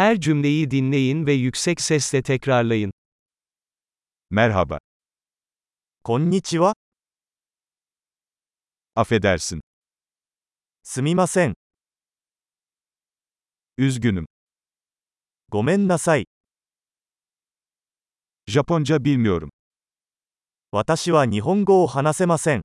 [0.00, 2.92] Her cümleyi dinleyin ve yüksek sesle tekrarlayın.
[4.30, 4.78] Merhaba.
[6.04, 6.74] Konnichiwa.
[8.96, 9.60] Affedersin.
[10.82, 11.54] Sumimasen.
[13.78, 14.26] Üzgünüm.
[15.48, 16.24] Gomen nasai.
[18.46, 19.50] Japonca bilmiyorum.
[20.72, 22.62] Watashi wa Nihongo o hanasemasen.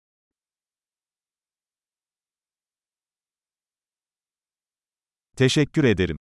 [5.35, 6.17] Teşekkür ederim.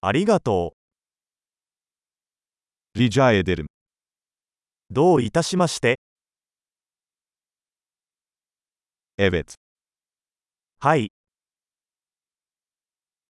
[0.00, 0.74] ありがと
[2.94, 3.64] Rica ederim.
[3.64, 3.66] う。
[4.90, 5.98] どういたしまして。
[9.18, 9.54] Evet.
[10.78, 11.10] はい。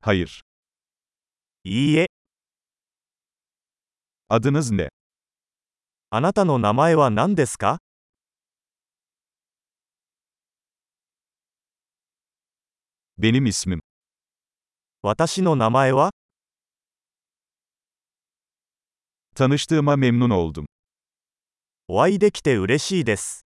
[0.02, 0.42] Hayır.
[1.64, 2.06] いいえ。
[4.28, 4.88] Adınız ne?
[6.10, 7.78] あなたの名前は何ですか
[13.18, 13.80] Benim ismim.
[15.00, 16.10] 私の名前は
[19.37, 20.65] Tanıştığıma memnun oldum.
[21.87, 23.45] お会いできて嬉しいです。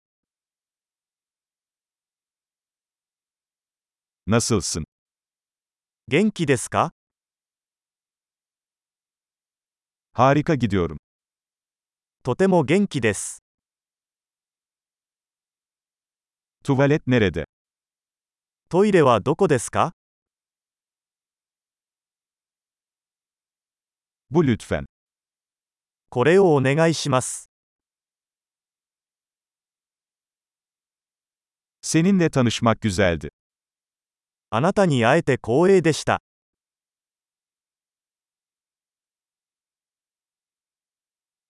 [4.27, 4.84] Nasılsın?
[6.09, 6.92] 元気ですか
[10.12, 10.97] Harika gidiyorum.
[12.23, 13.42] とても元気です。
[16.62, 17.45] Tuvalet nerede?
[18.69, 19.95] トイレはどこですか
[24.31, 24.84] Bu lütfen.
[26.16, 27.49] これをお願いします。
[31.83, 33.27] Seninle tanışmak güzeldi.
[34.49, 36.21] あなたに会えて光栄でした。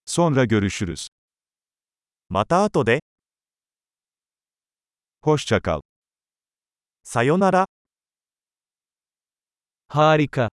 [0.07, 1.09] Sonra görüşürüz.
[2.29, 3.01] また後で、
[5.21, 5.81] Hoşça kal.
[7.03, 7.67] さよなら。
[9.89, 10.54] Harika.